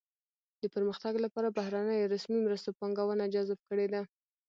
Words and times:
د 0.61 0.63
پرمختګ 0.75 1.13
لپاره 1.25 1.55
بهرنیو 1.57 2.11
رسمي 2.13 2.39
مرستو 2.43 2.75
پانګونه 2.79 3.25
جذب 3.33 3.59
کړې 3.69 3.87
ده. 3.93 4.01